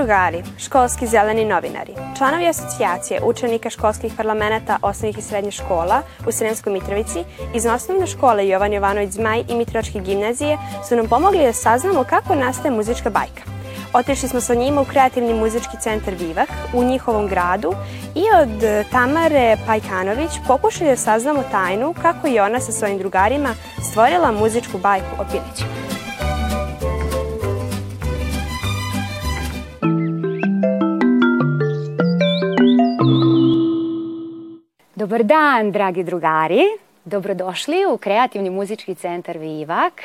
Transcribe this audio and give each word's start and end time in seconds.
Drugari, 0.00 0.42
školski 0.58 1.06
zeleni 1.06 1.44
novinari, 1.44 1.94
članovi 2.18 2.48
asocijacije 2.48 3.20
učenika 3.24 3.70
školskih 3.70 4.12
parlamenta 4.16 4.78
osnovnih 4.82 5.18
i 5.18 5.22
srednjih 5.22 5.54
škola 5.54 6.02
u 6.26 6.32
Sremskoj 6.32 6.72
Mitrovici 6.72 7.24
iz 7.54 7.66
osnovne 7.66 8.06
škole 8.06 8.48
Jovan 8.48 8.72
Jovanović 8.72 9.10
Zmaj 9.10 9.44
i 9.48 9.54
Mitrovačke 9.54 10.00
gimnazije 10.00 10.58
su 10.88 10.96
nam 10.96 11.08
pomogli 11.08 11.44
da 11.44 11.52
saznamo 11.52 12.04
kako 12.04 12.34
nastaje 12.34 12.74
muzička 12.74 13.10
bajka. 13.10 13.42
Otišli 13.92 14.28
smo 14.28 14.40
sa 14.40 14.54
njima 14.54 14.80
u 14.80 14.84
kreativni 14.84 15.34
muzički 15.34 15.76
centar 15.80 16.14
Vivak 16.14 16.48
u 16.74 16.84
njihovom 16.84 17.28
gradu 17.28 17.72
i 18.14 18.24
od 18.42 18.86
Tamare 18.92 19.56
Pajkanović 19.66 20.30
pokušali 20.46 20.90
da 20.90 20.96
saznamo 20.96 21.42
tajnu 21.50 21.94
kako 22.02 22.26
je 22.26 22.42
ona 22.42 22.60
sa 22.60 22.72
svojim 22.72 22.98
drugarima 22.98 23.54
stvorila 23.90 24.32
muzičku 24.32 24.78
bajku 24.78 25.14
o 25.18 25.24
pilićima. 25.24 25.79
Dobar 35.10 35.24
dan, 35.24 35.72
dragi 35.72 36.04
drugari. 36.04 36.62
Dobrodošli 37.04 37.86
u 37.92 37.96
Kreativni 37.98 38.50
muzički 38.50 38.94
centar 38.94 39.38
Vivak. 39.38 40.02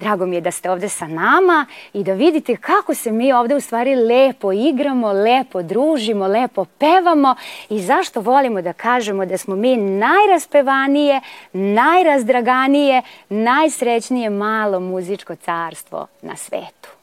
Drago 0.00 0.26
mi 0.26 0.36
je 0.36 0.40
da 0.40 0.50
ste 0.50 0.70
ovde 0.70 0.88
sa 0.88 1.06
nama 1.06 1.66
i 1.92 2.04
da 2.04 2.12
vidite 2.12 2.56
kako 2.56 2.94
se 2.94 3.12
mi 3.12 3.32
ovde 3.32 3.54
u 3.56 3.60
stvari 3.60 3.94
lepo 3.94 4.52
igramo, 4.52 5.12
lepo 5.12 5.62
družimo, 5.62 6.26
lepo 6.26 6.64
pevamo 6.64 7.34
i 7.68 7.80
zašto 7.80 8.20
volimo 8.20 8.62
da 8.62 8.72
kažemo 8.72 9.26
da 9.26 9.38
smo 9.38 9.56
mi 9.56 9.76
najraspevanije, 9.76 11.20
najrazdraganije, 11.52 13.02
najsrećnije 13.28 14.30
malo 14.30 14.80
muzičko 14.80 15.34
carstvo 15.34 16.06
na 16.22 16.36
svetu. 16.36 16.95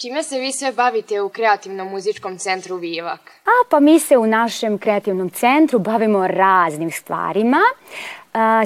Čime 0.00 0.22
se 0.22 0.38
vi 0.38 0.52
sve 0.52 0.72
bavite 0.72 1.20
u 1.20 1.28
Kreativnom 1.28 1.88
muzičkom 1.88 2.38
centru 2.38 2.76
Vivak? 2.76 3.20
A 3.44 3.50
pa 3.70 3.80
mi 3.80 4.00
se 4.00 4.16
u 4.16 4.26
našem 4.26 4.78
kreativnom 4.78 5.30
centru 5.30 5.78
bavimo 5.78 6.26
raznim 6.26 6.90
stvarima. 6.90 7.60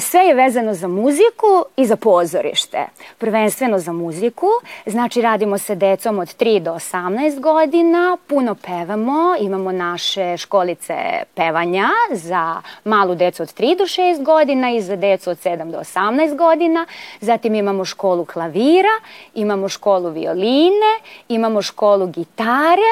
Sve 0.00 0.20
je 0.20 0.34
vezano 0.34 0.74
za 0.74 0.88
muziku 0.88 1.64
i 1.76 1.86
za 1.86 1.96
pozorište. 1.96 2.86
Prvenstveno 3.18 3.78
za 3.78 3.92
muziku, 3.92 4.46
znači 4.86 5.22
radimo 5.22 5.58
sa 5.58 5.74
decom 5.74 6.18
od 6.18 6.28
3 6.28 6.62
do 6.62 6.72
18 6.72 7.40
godina, 7.40 8.16
puno 8.26 8.54
pevamo, 8.54 9.34
imamo 9.40 9.72
naše 9.72 10.36
školice 10.36 10.94
pevanja 11.34 11.88
za 12.12 12.62
malu 12.84 13.14
decu 13.14 13.42
od 13.42 13.54
3 13.54 13.78
do 13.78 13.84
6 13.84 14.22
godina 14.24 14.70
i 14.70 14.80
za 14.80 14.96
decu 14.96 15.30
od 15.30 15.38
7 15.38 15.70
do 15.70 15.78
18 15.78 16.36
godina. 16.36 16.86
Zatim 17.20 17.54
imamo 17.54 17.84
školu 17.84 18.24
klavira, 18.24 19.00
imamo 19.34 19.68
školu 19.68 20.10
violine, 20.10 20.92
imamo 21.28 21.62
školu 21.62 22.06
gitare, 22.06 22.90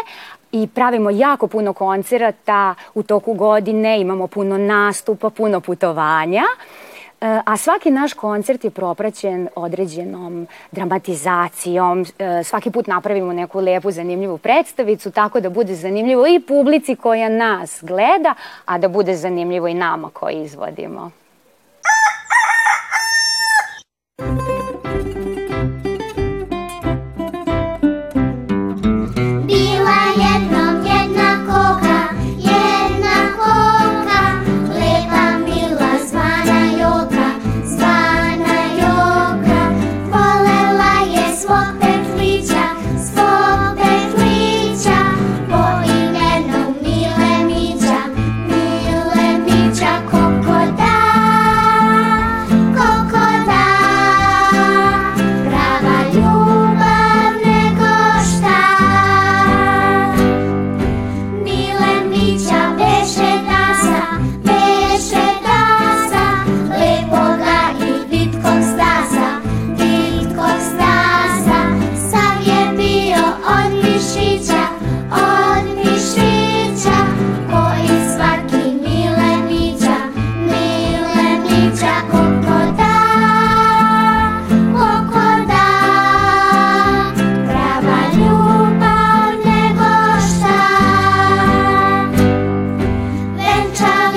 i 0.52 0.68
pravimo 0.74 1.10
jako 1.10 1.46
puno 1.46 1.72
koncerata 1.72 2.74
u 2.94 3.02
toku 3.02 3.34
godine, 3.34 4.00
imamo 4.00 4.26
puno 4.26 4.58
nastupa, 4.58 5.30
puno 5.30 5.60
putovanja. 5.60 6.42
E, 7.20 7.40
a 7.44 7.56
svaki 7.56 7.90
naš 7.90 8.12
koncert 8.12 8.64
je 8.64 8.70
propraćen 8.70 9.48
određenom 9.56 10.46
dramatizacijom. 10.72 12.06
E, 12.18 12.44
svaki 12.44 12.70
put 12.70 12.86
napravimo 12.86 13.32
neku 13.32 13.60
lepu, 13.60 13.90
zanimljivu 13.90 14.38
predstavicu, 14.38 15.10
tako 15.10 15.40
da 15.40 15.50
bude 15.50 15.74
zanimljivo 15.74 16.26
i 16.26 16.40
publici 16.40 16.96
koja 16.96 17.28
nas 17.28 17.78
gleda, 17.82 18.34
a 18.64 18.78
da 18.78 18.88
bude 18.88 19.16
zanimljivo 19.16 19.68
i 19.68 19.74
nama 19.74 20.10
koji 20.10 20.42
izvodimo. 20.42 21.10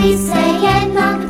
please 0.01 0.31
say 0.31 0.55
it 0.65 1.20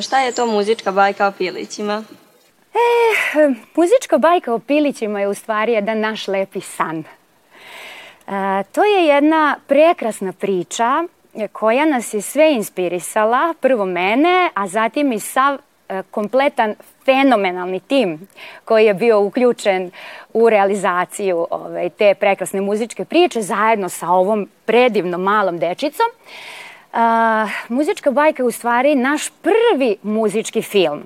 šta 0.00 0.20
je 0.20 0.32
to 0.32 0.46
muzička 0.46 0.92
bajka 0.92 1.26
o 1.26 1.32
pilićima? 1.32 2.04
E, 2.74 3.54
muzička 3.74 4.18
bajka 4.18 4.54
o 4.54 4.58
pilićima 4.58 5.20
je 5.20 5.28
u 5.28 5.34
stvari 5.34 5.72
jedan 5.72 6.00
naš 6.00 6.28
lepi 6.28 6.60
san. 6.60 6.98
E, 6.98 7.04
to 8.72 8.84
je 8.84 9.06
jedna 9.06 9.56
prekrasna 9.66 10.32
priča 10.32 11.04
koja 11.52 11.84
nas 11.84 12.14
je 12.14 12.20
sve 12.20 12.52
inspirisala, 12.52 13.54
prvo 13.60 13.84
mene, 13.84 14.50
a 14.54 14.68
zatim 14.68 15.12
i 15.12 15.20
sav 15.20 15.58
e, 15.88 16.02
kompletan 16.10 16.74
fenomenalni 17.04 17.80
tim 17.80 18.28
koji 18.64 18.86
je 18.86 18.94
bio 18.94 19.20
uključen 19.20 19.90
u 20.32 20.50
realizaciju 20.50 21.46
ove, 21.50 21.88
te 21.88 22.14
prekrasne 22.14 22.60
muzičke 22.60 23.04
priče 23.04 23.42
zajedno 23.42 23.88
sa 23.88 24.08
ovom 24.08 24.48
predivnom 24.64 25.22
malom 25.22 25.58
dečicom. 25.58 26.06
Uh, 26.06 26.63
muzička 27.68 28.10
bajka 28.10 28.42
je 28.42 28.46
u 28.46 28.50
stvari 28.50 28.94
naš 28.94 29.30
prvi 29.42 29.96
muzički 30.02 30.62
film. 30.62 31.02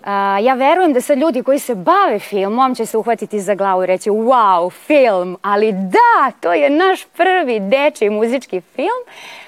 Uh, 0.00 0.08
ja 0.44 0.54
verujem 0.54 0.92
da 0.92 1.00
sad 1.00 1.18
ljudi 1.18 1.42
koji 1.42 1.58
se 1.58 1.74
bave 1.74 2.18
filmom 2.18 2.74
će 2.74 2.86
se 2.86 2.98
uhvatiti 2.98 3.40
za 3.40 3.54
glavu 3.54 3.82
i 3.82 3.86
reći 3.86 4.10
wow, 4.10 4.72
film, 4.72 5.38
ali 5.42 5.72
da, 5.72 6.30
to 6.40 6.52
je 6.52 6.70
naš 6.70 7.04
prvi 7.04 7.60
dečiji 7.60 8.10
muzički 8.10 8.60
film 8.60 9.02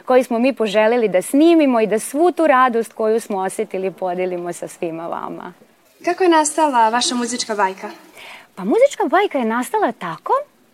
koji 0.05 0.25
smo 0.25 0.38
mi 0.38 0.53
poželili 0.53 1.09
da 1.09 1.23
snimimo 1.23 1.81
i 1.81 1.87
da 1.87 1.99
svu 1.99 2.32
tu 2.32 2.47
radost 2.47 2.93
koju 2.93 3.20
smo 3.20 3.38
osetili 3.38 3.91
podelimo 3.91 4.53
sa 4.53 4.69
svima 4.69 5.06
vama. 5.06 5.53
Kako 6.05 6.23
je 6.23 6.29
nastala 6.29 6.88
vaša 6.88 7.15
muzička 7.15 7.55
bajka? 7.55 7.91
Pa 8.55 8.65
muzička 8.65 9.05
bajka 9.11 9.38
je 9.38 9.44
nastala 9.44 9.93
tako 9.93 10.32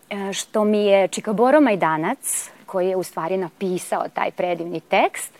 e, 0.09 0.33
što 0.33 0.63
mi 0.63 0.85
je 0.85 1.07
Čikaboro 1.07 1.61
Majdanac, 1.61 2.49
koji 2.71 2.89
je 2.89 2.95
u 2.95 3.03
stvari 3.03 3.37
napisao 3.37 4.09
taj 4.13 4.31
predivni 4.31 4.79
tekst, 4.79 5.31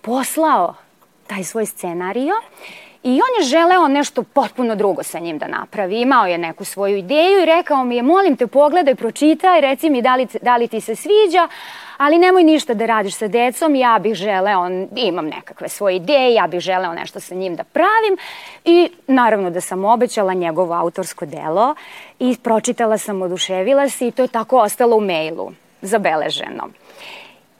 poslao 0.00 0.74
taj 1.26 1.44
svoj 1.44 1.66
scenario 1.66 2.32
I 3.06 3.12
on 3.12 3.32
je 3.38 3.48
želeo 3.48 3.88
nešto 3.88 4.22
potpuno 4.22 4.74
drugo 4.74 5.02
sa 5.02 5.18
njim 5.18 5.38
da 5.38 5.46
napravi. 5.46 6.00
Imao 6.00 6.26
je 6.26 6.38
neku 6.38 6.64
svoju 6.64 6.96
ideju 6.96 7.42
i 7.42 7.46
rekao 7.46 7.84
mi 7.84 7.96
je, 7.96 8.02
molim 8.02 8.36
te, 8.36 8.46
pogledaj, 8.46 8.94
pročitaj, 8.94 9.60
reci 9.60 9.90
mi 9.90 10.02
da 10.02 10.16
li, 10.16 10.26
da 10.42 10.56
li 10.56 10.68
ti 10.68 10.80
se 10.80 10.96
sviđa, 10.96 11.48
ali 11.96 12.18
nemoj 12.18 12.44
ništa 12.44 12.74
da 12.74 12.86
radiš 12.86 13.14
sa 13.14 13.28
decom, 13.28 13.74
ja 13.74 13.98
bih 13.98 14.14
želeo, 14.14 14.68
imam 14.96 15.26
nekakve 15.26 15.68
svoje 15.68 15.96
ideje, 15.96 16.34
ja 16.34 16.46
bih 16.46 16.60
želeo 16.60 16.92
nešto 16.92 17.20
sa 17.20 17.34
njim 17.34 17.56
da 17.56 17.64
pravim. 17.64 18.16
I 18.64 18.90
naravno 19.06 19.50
da 19.50 19.60
sam 19.60 19.84
obećala 19.84 20.34
njegovo 20.34 20.74
autorsko 20.74 21.26
delo 21.26 21.74
i 22.18 22.36
pročitala 22.42 22.98
sam, 22.98 23.22
oduševila 23.22 23.88
se 23.88 24.08
i 24.08 24.10
to 24.10 24.22
je 24.22 24.28
tako 24.28 24.58
ostalo 24.58 24.96
u 24.96 25.00
mailu, 25.00 25.52
zabeleženo. 25.86 26.68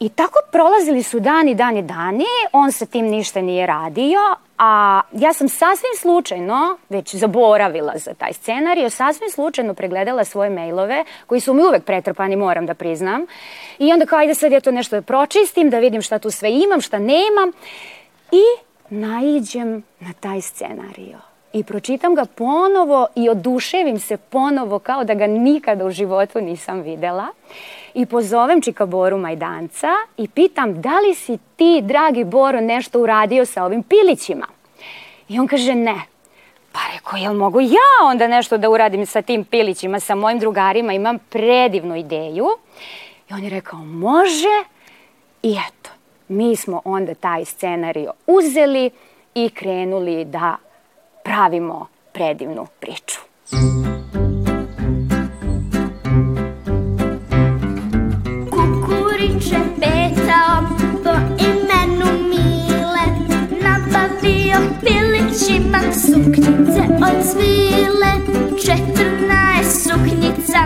I 0.01 0.09
tako 0.09 0.39
prolazili 0.53 1.03
su 1.03 1.21
dani, 1.21 1.55
dani, 1.55 1.83
dani, 1.83 2.25
on 2.53 2.73
sa 2.73 2.87
tim 2.87 3.07
ništa 3.07 3.41
nije 3.41 3.67
radio, 3.67 4.21
a 4.59 5.01
ja 5.13 5.33
sam 5.33 5.49
sasvim 5.49 5.93
slučajno, 5.99 6.79
već 6.89 7.15
zaboravila 7.15 7.93
za 7.97 8.15
taj 8.15 8.33
scenarij, 8.33 8.91
sasvim 8.91 9.31
slučajno 9.31 9.75
pregledala 9.75 10.25
svoje 10.25 10.51
mailove, 10.51 11.05
koji 11.27 11.41
su 11.41 11.55
mi 11.55 11.63
uvek 11.63 11.85
pretrpani, 11.85 12.37
moram 12.37 12.67
da 12.67 12.75
priznam. 12.75 13.27
I 13.79 13.93
onda 13.93 14.07
kao, 14.07 14.19
ajde 14.19 14.35
sad 14.35 14.53
ja 14.53 14.61
to 14.61 14.71
nešto 14.71 14.97
da 14.97 15.03
pročistim, 15.03 15.71
da 15.71 15.79
vidim 15.79 16.03
šta 16.03 16.19
tu 16.19 16.31
sve 16.31 16.53
imam, 16.53 16.81
šta 16.81 16.99
nemam. 16.99 17.53
I 18.33 18.43
naiđem 18.91 19.83
na 20.01 20.13
taj 20.21 20.41
scenario 20.41 21.36
i 21.53 21.65
pročitam 21.65 22.15
ga 22.15 22.25
ponovo 22.25 23.07
i 23.15 23.29
oduševim 23.29 24.01
se 24.01 24.17
ponovo 24.17 24.79
kao 24.79 25.05
da 25.05 25.15
ga 25.15 25.27
nikada 25.27 25.85
u 25.85 25.91
životu 25.91 26.41
nisam 26.41 26.81
videla 26.81 27.27
i 27.95 28.07
pozovem 28.07 28.61
Čika 28.63 28.87
Boru 28.87 29.19
Majdanca 29.19 29.89
i 30.17 30.29
pitam 30.29 30.81
da 30.81 31.01
li 31.01 31.15
si 31.15 31.39
ti, 31.57 31.81
dragi 31.83 32.25
Boro, 32.25 32.61
nešto 32.61 33.01
uradio 33.01 33.45
sa 33.45 33.65
ovim 33.65 33.83
pilićima? 33.83 34.47
I 35.29 35.39
on 35.39 35.47
kaže 35.47 35.75
ne. 35.75 36.01
Pa 36.73 36.81
rekao, 36.95 37.17
jel 37.17 37.35
mogu 37.35 37.61
ja 37.61 38.05
onda 38.05 38.29
nešto 38.29 38.59
da 38.59 38.71
uradim 38.71 39.07
sa 39.07 39.23
tim 39.23 39.45
pilićima, 39.45 40.01
sa 40.01 40.15
mojim 40.15 40.39
drugarima, 40.39 40.93
imam 40.93 41.19
predivnu 41.19 41.97
ideju. 41.97 42.47
I 43.31 43.35
on 43.35 43.45
je 43.45 43.51
rekao, 43.51 43.79
može. 43.79 44.65
I 45.43 45.53
eto, 45.69 45.91
mi 46.29 46.57
smo 46.57 46.83
onda 46.85 47.15
taj 47.15 47.45
scenario 47.45 48.13
uzeli 48.27 48.91
i 49.35 49.51
krenuli 49.51 50.25
da 50.25 50.57
pravimo 51.27 51.87
predivnu 52.13 52.67
priču. 52.81 53.21
Kukuriče 58.51 59.59
petao 59.81 60.63
po 61.05 61.15
imenu 61.39 62.29
Mile 62.29 63.07
Nabavio 63.63 64.59
pilićima 64.81 65.79
suknjice 65.93 66.83
od 66.95 67.25
svile 67.31 68.13
Četrnaest 68.65 69.83
suknjica, 69.83 70.59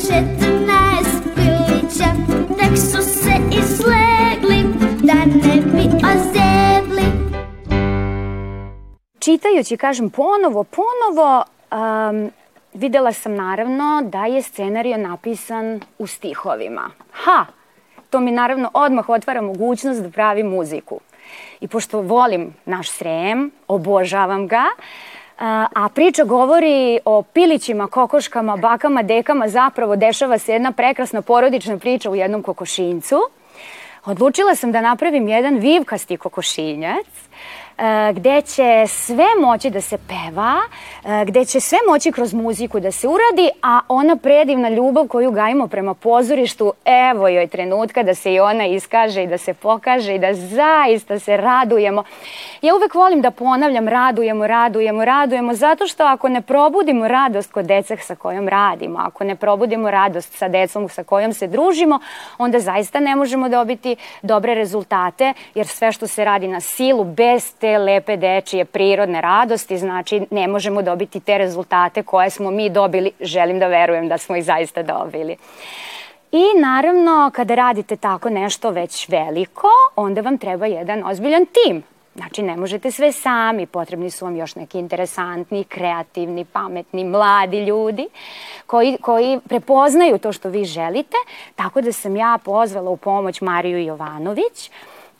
četrnaest 0.00 0.45
čitajući, 9.36 9.76
kažem, 9.76 10.10
ponovo, 10.10 10.64
ponovo, 10.64 11.44
um, 11.72 12.30
videla 12.74 13.12
sam 13.12 13.34
naravno 13.34 14.02
da 14.04 14.26
je 14.26 14.42
scenario 14.42 14.96
napisan 14.96 15.80
u 15.98 16.06
stihovima. 16.06 16.90
Ha! 17.12 17.46
To 18.10 18.20
mi 18.20 18.30
naravno 18.30 18.70
odmah 18.74 19.08
otvara 19.08 19.42
mogućnost 19.42 20.02
da 20.02 20.10
pravim 20.10 20.46
muziku. 20.46 21.00
I 21.60 21.68
pošto 21.68 22.00
volim 22.00 22.54
naš 22.64 22.90
Srem, 22.90 23.50
obožavam 23.68 24.48
ga, 24.48 24.64
a 25.74 25.88
priča 25.94 26.24
govori 26.24 26.98
o 27.04 27.22
pilićima, 27.22 27.86
kokoškama, 27.86 28.56
bakama, 28.56 29.02
dekama, 29.02 29.48
zapravo 29.48 29.96
dešava 29.96 30.38
se 30.38 30.52
jedna 30.52 30.72
prekrasna 30.72 31.22
porodična 31.22 31.78
priča 31.78 32.10
u 32.10 32.16
jednom 32.16 32.42
kokošincu. 32.42 33.16
Odlučila 34.04 34.54
sam 34.54 34.72
da 34.72 34.80
napravim 34.80 35.28
jedan 35.28 35.58
vivkasti 35.58 36.16
kokošinjac 36.16 37.06
gde 38.12 38.42
će 38.42 38.84
sve 38.86 39.26
moći 39.40 39.70
da 39.70 39.80
se 39.80 39.98
peva, 39.98 40.54
e, 41.04 41.24
gde 41.24 41.44
će 41.44 41.60
sve 41.60 41.78
moći 41.88 42.12
kroz 42.12 42.34
muziku 42.34 42.80
da 42.80 42.92
se 42.92 43.08
uradi, 43.08 43.50
a 43.62 43.80
ona 43.88 44.16
predivna 44.16 44.68
ljubav 44.68 45.06
koju 45.08 45.30
gajimo 45.30 45.68
prema 45.68 45.94
pozorištu, 45.94 46.72
evo 46.84 47.28
joj 47.28 47.46
trenutka 47.46 48.02
da 48.02 48.14
se 48.14 48.32
i 48.32 48.40
ona 48.40 48.66
iskaže 48.66 49.22
i 49.22 49.26
da 49.26 49.38
se 49.38 49.54
pokaže 49.54 50.14
i 50.14 50.18
da 50.18 50.34
zaista 50.34 51.18
se 51.18 51.36
radujemo. 51.36 52.04
Ja 52.62 52.74
uvek 52.74 52.94
volim 52.94 53.20
da 53.20 53.30
ponavljam 53.30 53.88
radujemo, 53.88 54.46
radujemo, 54.46 55.04
radujemo, 55.04 55.54
zato 55.54 55.86
što 55.86 56.04
ako 56.04 56.28
ne 56.28 56.40
probudimo 56.40 57.08
radost 57.08 57.52
kod 57.52 57.66
deca 57.66 57.96
sa 57.96 58.14
kojom 58.14 58.48
radimo, 58.48 58.98
ako 58.98 59.24
ne 59.24 59.36
probudimo 59.36 59.90
radost 59.90 60.32
sa 60.32 60.48
decom 60.48 60.88
sa 60.88 61.04
kojom 61.04 61.32
se 61.32 61.46
družimo, 61.46 62.00
onda 62.38 62.60
zaista 62.60 63.00
ne 63.00 63.16
možemo 63.16 63.48
dobiti 63.48 63.96
dobre 64.22 64.54
rezultate, 64.54 65.32
jer 65.54 65.66
sve 65.66 65.92
što 65.92 66.06
se 66.06 66.24
radi 66.24 66.48
na 66.48 66.60
silu, 66.60 67.04
bez 67.04 67.54
te 67.54 67.65
te 67.66 67.78
lepe 67.78 68.16
dečije 68.16 68.64
prirodne 68.64 69.20
radosti, 69.20 69.78
znači 69.78 70.20
ne 70.30 70.48
možemo 70.48 70.82
dobiti 70.82 71.20
te 71.20 71.38
rezultate 71.38 72.02
koje 72.02 72.30
smo 72.30 72.50
mi 72.50 72.70
dobili, 72.70 73.10
želim 73.20 73.58
da 73.58 73.66
verujem 73.66 74.08
da 74.08 74.18
smo 74.18 74.36
ih 74.36 74.44
zaista 74.44 74.82
dobili. 74.82 75.36
I 76.32 76.44
naravno, 76.60 77.30
kada 77.34 77.54
radite 77.54 77.96
tako 77.96 78.30
nešto 78.30 78.70
već 78.70 79.08
veliko, 79.08 79.68
onda 79.96 80.20
vam 80.20 80.38
treba 80.38 80.66
jedan 80.66 81.06
ozbiljan 81.06 81.46
tim. 81.46 81.82
Znači, 82.14 82.42
ne 82.42 82.56
možete 82.56 82.90
sve 82.90 83.12
sami, 83.12 83.66
potrebni 83.66 84.10
su 84.10 84.24
vam 84.24 84.36
još 84.36 84.54
neki 84.54 84.78
interesantni, 84.78 85.64
kreativni, 85.64 86.44
pametni, 86.44 87.04
mladi 87.04 87.64
ljudi 87.64 88.08
koji, 88.66 88.96
koji 89.00 89.40
prepoznaju 89.48 90.18
to 90.18 90.32
što 90.32 90.48
vi 90.48 90.64
želite, 90.64 91.16
tako 91.54 91.80
da 91.80 91.92
sam 91.92 92.16
ja 92.16 92.38
pozvala 92.44 92.90
u 92.90 92.96
pomoć 92.96 93.40
Mariju 93.40 93.84
Jovanović, 93.84 94.70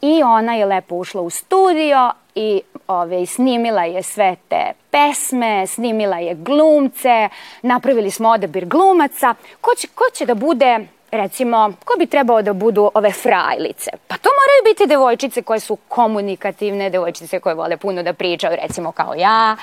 I 0.03 0.23
ona 0.23 0.55
je 0.55 0.67
lepo 0.67 0.95
ušla 0.95 1.23
u 1.23 1.31
studio 1.31 2.13
i 2.37 2.61
ove, 2.87 3.27
snimila 3.27 3.85
je 3.85 4.03
sve 4.03 4.37
te 4.49 4.73
pesme, 4.91 5.67
snimila 5.67 6.19
je 6.19 6.35
glumce, 6.35 7.29
napravili 7.63 8.11
smo 8.11 8.29
odabir 8.29 8.65
glumaca. 8.65 9.35
Ko 9.61 9.71
će, 9.77 9.89
ko 9.95 10.05
će 10.15 10.27
da 10.27 10.35
bude 10.35 10.87
recimo, 11.17 11.73
ko 11.85 11.95
bi 11.99 12.07
trebao 12.07 12.43
da 12.43 12.53
budu 12.53 12.91
ove 12.95 13.13
frajlice? 13.13 13.91
Pa 14.09 14.17
to 14.17 14.29
moraju 14.29 14.75
biti 14.75 14.87
devojčice 14.87 15.43
koje 15.43 15.61
su 15.61 15.77
komunikativne, 15.89 16.91
devojčice 16.91 17.41
koje 17.41 17.55
vole 17.55 17.77
puno 17.77 18.03
da 18.03 18.13
pričaju, 18.13 18.57
recimo 18.63 18.93
kao 18.93 19.15
ja, 19.15 19.57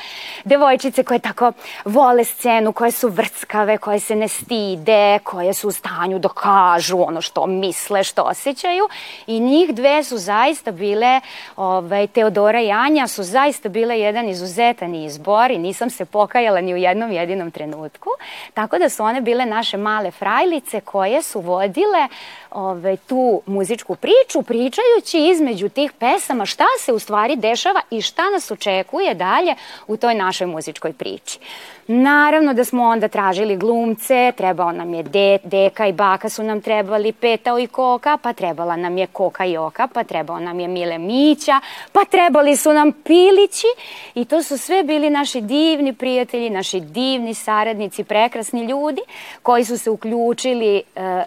devojčice 0.44 1.04
koje 1.04 1.20
tako 1.20 1.52
vole 1.86 2.24
scenu, 2.24 2.74
koje 2.74 2.92
su 2.92 3.10
vrckave, 3.10 3.78
koje 3.78 4.00
se 4.00 4.16
ne 4.16 4.28
stide, 4.28 5.20
koje 5.24 5.54
su 5.54 5.68
u 5.68 5.72
stanju 5.72 6.20
da 6.20 6.30
kažu 6.30 7.02
ono 7.02 7.22
što 7.22 7.48
misle, 7.48 8.04
što 8.04 8.22
osjećaju. 8.22 8.90
I 9.28 9.40
njih 9.40 9.74
dve 9.74 10.04
su 10.04 10.18
zaista 10.18 10.72
bile, 10.72 11.22
ovaj, 11.56 12.08
Teodora 12.08 12.62
i 12.62 12.72
Anja 12.72 13.08
su 13.08 13.24
zaista 13.24 13.70
bile 13.70 14.00
jedan 14.00 14.30
izuzetan 14.30 14.96
izbor 14.96 15.52
i 15.52 15.58
nisam 15.58 15.90
se 15.90 16.06
pokajala 16.06 16.62
ni 16.62 16.74
u 16.74 16.78
jednom 16.78 17.12
jedinom 17.12 17.52
trenutku, 17.52 18.10
tako 18.54 18.78
da 18.78 18.90
su 18.90 19.04
one 19.04 19.22
bile 19.22 19.46
naše 19.46 19.78
male 19.78 20.12
frajlice 20.12 20.82
koje 20.82 21.22
su 21.22 21.42
овладіле 21.44 22.08
ove, 22.54 22.98
tu 22.98 23.42
muzičku 23.46 23.96
priču, 23.96 24.42
pričajući 24.42 25.32
između 25.32 25.70
tih 25.70 25.92
pesama 25.92 26.46
šta 26.46 26.66
se 26.80 26.94
u 26.94 27.00
stvari 27.00 27.36
dešava 27.36 27.82
i 27.92 28.02
šta 28.02 28.30
nas 28.30 28.52
očekuje 28.52 29.14
dalje 29.14 29.56
u 29.88 29.98
toj 29.98 30.16
našoj 30.16 30.48
muzičkoj 30.48 30.94
priči. 30.94 31.40
Naravno 31.88 32.54
da 32.54 32.66
smo 32.66 32.84
onda 32.84 33.08
tražili 33.08 33.58
glumce, 33.58 34.32
trebao 34.38 34.72
nam 34.72 34.94
je 34.94 35.04
de, 35.04 35.38
deka 35.44 35.88
i 35.88 35.94
baka 35.94 36.30
su 36.30 36.44
nam 36.44 36.62
trebali 36.62 37.12
petao 37.12 37.60
i 37.60 37.68
koka, 37.68 38.18
pa 38.18 38.34
trebala 38.34 38.76
nam 38.76 38.98
je 38.98 39.08
koka 39.08 39.46
i 39.46 39.58
oka, 39.58 39.88
pa 39.94 40.04
trebao 40.04 40.40
nam 40.40 40.60
je 40.60 40.68
Mile 40.68 40.98
Mića, 40.98 41.60
pa 41.92 42.06
trebali 42.06 42.56
su 42.56 42.74
nam 42.74 42.92
pilići 42.92 43.68
i 44.16 44.26
to 44.26 44.44
su 44.44 44.58
sve 44.58 44.84
bili 44.84 45.10
naši 45.10 45.42
divni 45.42 45.94
prijatelji, 45.94 46.50
naši 46.50 46.80
divni 46.80 47.34
saradnici, 47.34 48.04
prekrasni 48.04 48.66
ljudi 48.66 49.02
koji 49.42 49.66
su 49.66 49.78
se 49.78 49.90
uključili 49.90 50.78
e, 50.78 50.82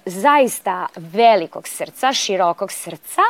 zaista 0.07 0.87
velikog 1.17 1.69
srca, 1.69 2.13
širokog 2.13 2.73
srca, 2.73 3.23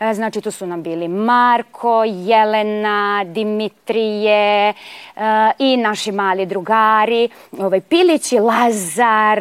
E, 0.00 0.14
znači, 0.14 0.40
tu 0.40 0.50
su 0.50 0.66
nam 0.66 0.82
bili 0.82 1.08
Marko, 1.08 2.04
Jelena, 2.04 3.24
Dimitrije 3.24 4.68
e, 4.68 4.74
i 5.58 5.76
naši 5.76 6.12
mali 6.12 6.46
drugari, 6.46 7.28
ovaj, 7.58 7.80
Pilići, 7.80 8.38
Lazar, 8.38 9.40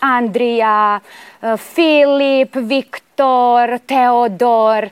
Andrija, 0.00 1.00
e, 1.42 1.56
Filip, 1.56 2.54
Viktor, 2.54 3.78
Teodor 3.86 4.88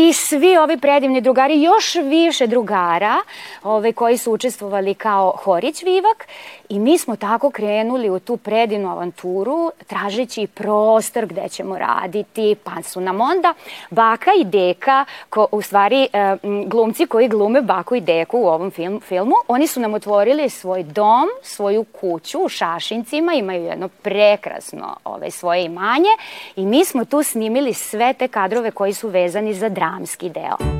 i 0.00 0.12
svi 0.12 0.56
ovi 0.56 0.76
predivni 0.76 1.20
drugari, 1.20 1.62
još 1.62 1.94
više 1.94 2.46
drugara 2.46 3.16
ove, 3.62 3.92
koji 3.92 4.18
su 4.18 4.32
učestvovali 4.32 4.94
kao 4.94 5.34
Horić 5.36 5.82
Vivak 5.82 6.28
i 6.68 6.78
mi 6.78 6.98
smo 6.98 7.16
tako 7.16 7.50
krenuli 7.50 8.10
u 8.10 8.18
tu 8.18 8.36
predivnu 8.36 8.90
avanturu 8.90 9.70
tražeći 9.86 10.46
prostor 10.46 11.26
gde 11.26 11.48
ćemo 11.48 11.78
raditi, 11.78 12.56
pa 12.64 12.82
su 12.82 13.00
nam 13.00 13.20
onda 13.20 13.54
baka 13.90 14.30
i 14.40 14.44
deka, 14.44 15.04
ko, 15.30 15.46
u 15.52 15.62
stvari 15.62 16.08
e, 16.12 16.36
glumci 16.66 17.06
koji 17.06 17.28
glume 17.28 17.62
baku 17.62 17.94
i 17.94 18.00
deku 18.00 18.38
u 18.38 18.46
ovom 18.46 18.70
film, 18.70 19.00
filmu, 19.00 19.34
oni 19.48 19.66
su 19.66 19.80
nam 19.80 19.94
otvorili 19.94 20.50
svoj 20.50 20.82
dom, 20.82 21.28
svoju 21.42 21.84
kuću 21.84 22.38
u 22.38 22.48
Šašincima, 22.48 23.34
imaju 23.34 23.64
jedno 23.64 23.88
prekrasno 23.88 24.96
ovaj, 25.04 25.30
svoje 25.30 25.64
imanje 25.64 26.10
i 26.56 26.66
mi 26.66 26.84
smo 26.84 27.04
tu 27.04 27.22
snimili 27.22 27.74
sve 27.74 28.12
te 28.12 28.28
kadrove 28.28 28.70
koji 28.70 28.92
su 28.92 29.08
vezani 29.08 29.54
za 29.54 29.68
Adamski 29.88 30.28
deo. 30.30 30.77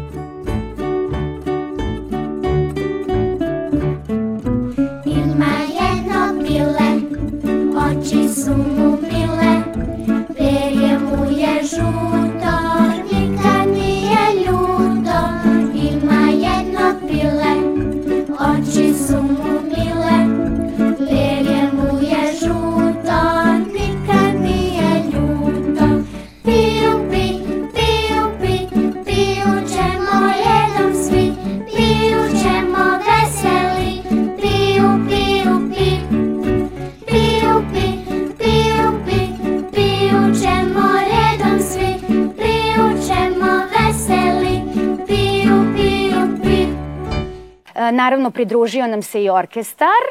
Naravno, 47.98 48.30
pridružio 48.30 48.86
nam 48.86 49.02
se 49.02 49.22
i 49.22 49.30
orkestar. 49.30 50.04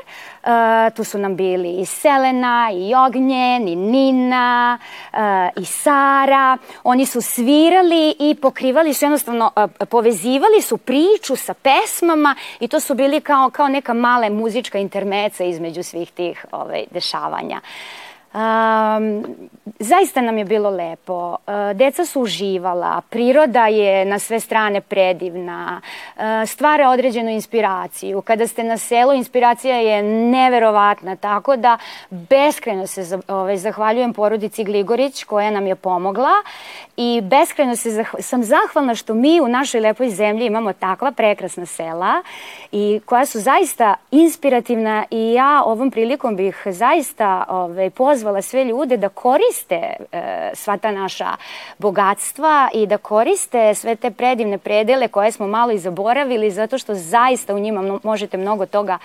E, 0.43 0.89
tu 0.95 1.03
su 1.03 1.17
nam 1.17 1.35
bili 1.35 1.71
i 1.71 1.85
Selena, 1.85 2.69
i 2.73 2.95
Ognjen, 2.95 3.67
i 3.67 3.75
Nina, 3.75 4.77
e, 5.13 5.17
i 5.55 5.65
Sara. 5.65 6.57
Oni 6.83 7.05
su 7.05 7.21
svirali 7.21 8.15
i 8.19 8.35
pokrivali 8.41 8.93
su 8.93 9.05
jednostavno, 9.05 9.51
e, 9.55 9.85
povezivali 9.85 10.61
su 10.61 10.77
priču 10.77 11.35
sa 11.35 11.53
pesmama 11.53 12.35
i 12.59 12.67
to 12.67 12.79
su 12.79 12.93
bili 12.93 13.21
kao, 13.21 13.49
kao 13.49 13.67
neka 13.67 13.93
mala 13.93 14.29
muzička 14.29 14.77
intermeca 14.77 15.43
između 15.43 15.83
svih 15.83 16.11
tih 16.11 16.45
ovaj, 16.51 16.85
dešavanja. 16.91 17.61
Um, 18.37 19.25
zaista 19.79 20.21
nam 20.21 20.37
je 20.37 20.45
bilo 20.45 20.69
lepo. 20.69 21.35
Deca 21.73 22.05
su 22.05 22.21
uživala, 22.21 23.01
priroda 23.09 23.67
je 23.67 24.05
na 24.05 24.19
sve 24.19 24.39
strane 24.39 24.81
predivna, 24.81 25.81
stvara 26.45 26.89
određenu 26.89 27.29
inspiraciju. 27.29 28.21
Kada 28.21 28.47
ste 28.47 28.63
na 28.63 28.77
selu, 28.77 29.13
inspiracija 29.13 29.75
je 29.75 30.03
neverovatna, 30.03 31.15
tako 31.15 31.55
da 31.55 31.77
beskreno 32.09 32.87
se 32.87 33.03
za- 33.03 33.19
ovaj, 33.27 33.57
zahvaljujem 33.57 34.13
porodici 34.13 34.63
Gligorić 34.63 35.23
koja 35.23 35.51
nam 35.51 35.67
je 35.67 35.75
pomogla 35.75 36.31
i 36.97 37.21
beskreno 37.23 37.75
se 37.75 37.89
zah- 37.89 38.21
sam 38.21 38.43
zahvalna 38.43 38.95
što 38.95 39.13
mi 39.13 39.41
u 39.41 39.47
našoj 39.47 39.81
lepoj 39.81 40.09
zemlji 40.09 40.45
imamo 40.45 40.73
takva 40.73 41.11
prekrasna 41.11 41.65
sela 41.65 42.13
i 42.71 43.01
koja 43.05 43.25
su 43.25 43.39
zaista 43.39 43.95
inspirativna 44.11 45.05
i 45.11 45.33
ja 45.33 45.61
ovom 45.65 45.91
prilikom 45.91 46.35
bih 46.35 46.63
zaista 46.65 47.43
ovaj, 47.49 47.89
pozvala 47.89 48.26
sve 48.41 48.63
ljude 48.63 48.97
da 48.97 49.09
koriste 49.09 49.75
e, 49.75 50.51
sva 50.53 50.77
ta 50.77 50.91
naša 50.91 51.35
bogatstva 51.77 52.69
i 52.73 52.87
da 52.87 52.97
koriste 52.97 53.75
sve 53.75 53.95
te 53.95 54.11
predivne 54.11 54.57
predele 54.57 55.07
koje 55.07 55.31
smo 55.31 55.47
malo 55.47 55.71
i 55.71 55.77
zaboravili 55.77 56.51
zato 56.51 56.77
što 56.77 56.95
zaista 56.95 57.55
u 57.55 57.59
njima 57.59 57.99
možete 58.03 58.37
mnogo 58.37 58.65
toga 58.65 58.97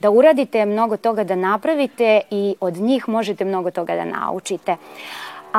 da 0.00 0.10
uradite, 0.10 0.64
mnogo 0.64 0.96
toga 0.96 1.24
da 1.24 1.34
napravite 1.34 2.20
i 2.30 2.54
od 2.60 2.76
njih 2.76 3.08
možete 3.08 3.44
mnogo 3.44 3.70
toga 3.70 3.94
da 3.94 4.04
naučite. 4.04 4.76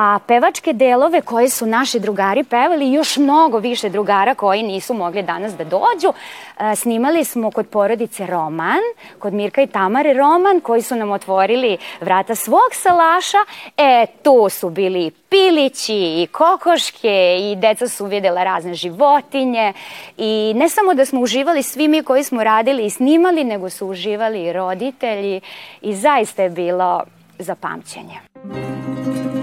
A 0.00 0.18
pevačke 0.26 0.72
delove 0.72 1.20
koje 1.20 1.48
su 1.48 1.66
naši 1.66 2.00
drugari 2.00 2.44
pevali, 2.44 2.88
i 2.88 2.92
još 2.92 3.16
mnogo 3.16 3.58
više 3.58 3.88
drugara 3.88 4.34
koji 4.34 4.62
nisu 4.62 4.94
mogli 4.94 5.22
danas 5.22 5.52
da 5.56 5.64
dođu, 5.64 6.12
e, 6.60 6.76
snimali 6.76 7.24
smo 7.24 7.50
kod 7.50 7.66
porodice 7.66 8.26
Roman, 8.26 8.78
kod 9.18 9.32
Mirka 9.32 9.62
i 9.62 9.66
Tamare 9.66 10.12
Roman, 10.12 10.60
koji 10.60 10.82
su 10.82 10.96
nam 10.96 11.10
otvorili 11.10 11.76
vrata 12.00 12.34
svog 12.34 12.70
salaša. 12.72 13.38
E, 13.76 14.06
tu 14.22 14.48
su 14.48 14.70
bili 14.70 15.10
pilići 15.10 15.94
i 15.94 16.28
kokoške 16.32 17.38
i 17.40 17.56
deca 17.56 17.88
su 17.88 18.06
videla 18.06 18.44
razne 18.44 18.74
životinje 18.74 19.72
i 20.16 20.52
ne 20.56 20.68
samo 20.68 20.94
da 20.94 21.04
smo 21.04 21.20
uživali 21.20 21.62
svi 21.62 21.88
mi 21.88 22.02
koji 22.02 22.24
smo 22.24 22.44
radili 22.44 22.86
i 22.86 22.90
snimali, 22.90 23.44
nego 23.44 23.70
su 23.70 23.86
uživali 23.86 24.44
i 24.44 24.52
roditelji 24.52 25.40
i 25.80 25.94
zaista 25.94 26.42
je 26.42 26.50
bilo 26.50 27.02
za 27.38 27.54
pamćenje. 27.54 28.18
Kroz 28.42 29.37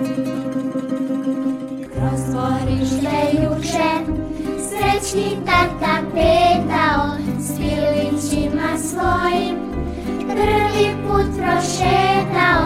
dvorište 2.35 3.17
juče, 3.33 3.89
srećni 4.67 5.37
tata 5.45 5.95
petao 6.13 7.17
s 7.39 7.57
pilićima 7.57 8.77
svojim, 8.77 9.55
prvi 10.19 10.95
put 11.07 11.25
prošetao, 11.37 12.63